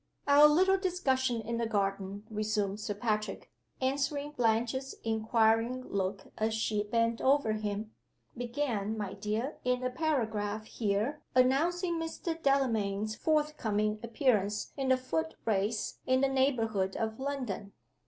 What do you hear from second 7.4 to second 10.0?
him, "began, my dear, in a